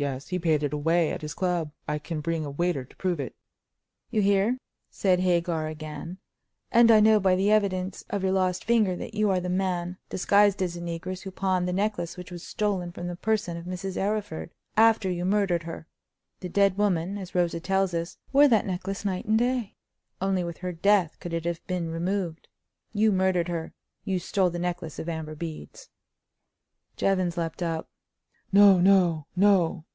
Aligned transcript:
"Yes, 0.00 0.28
he 0.28 0.38
paid 0.38 0.62
it 0.62 0.72
away 0.72 1.10
at 1.10 1.22
his 1.22 1.34
club; 1.34 1.72
I 1.88 1.98
can 1.98 2.20
bring 2.20 2.44
a 2.44 2.52
waiter 2.52 2.84
to 2.84 2.94
prove 2.98 3.18
it." 3.18 3.34
"You 4.12 4.22
hear," 4.22 4.58
said 4.88 5.18
Hagar 5.18 5.66
again; 5.66 6.18
"and 6.70 6.92
I 6.92 7.00
know 7.00 7.18
by 7.18 7.34
the 7.34 7.50
evidence 7.50 8.04
of 8.08 8.22
your 8.22 8.30
lost 8.30 8.64
finger 8.64 8.94
that 8.94 9.14
you 9.14 9.28
are 9.30 9.40
the 9.40 9.48
man, 9.48 9.98
disguised 10.08 10.62
as 10.62 10.76
a 10.76 10.80
negress, 10.80 11.22
who 11.22 11.32
pawned 11.32 11.66
the 11.66 11.72
necklace 11.72 12.16
which 12.16 12.30
was 12.30 12.46
stolen 12.46 12.92
from 12.92 13.08
the 13.08 13.16
person 13.16 13.56
of 13.56 13.64
Mrs. 13.64 13.96
Arryford, 14.00 14.50
after 14.76 15.10
you 15.10 15.24
murdered 15.24 15.64
her. 15.64 15.88
The 16.38 16.48
dead 16.48 16.78
woman, 16.78 17.18
as 17.18 17.34
Rosa 17.34 17.58
tells 17.58 17.92
us, 17.92 18.16
wore 18.32 18.46
that 18.46 18.66
necklace 18.66 19.04
night 19.04 19.24
and 19.24 19.36
day. 19.36 19.74
Only 20.20 20.44
with 20.44 20.58
her 20.58 20.70
death 20.70 21.16
could 21.18 21.32
it 21.34 21.44
have 21.44 21.66
been 21.66 21.90
removed. 21.90 22.46
You 22.92 23.10
murdered 23.10 23.48
her; 23.48 23.72
you 24.04 24.20
stole 24.20 24.50
the 24.50 24.60
necklace 24.60 25.00
of 25.00 25.08
amber 25.08 25.34
beads." 25.34 25.88
Jevons 26.96 27.36
leaped 27.36 27.64
up: 27.64 27.88
"No, 28.52 28.78
no, 28.80 29.26
no!" 29.34 29.86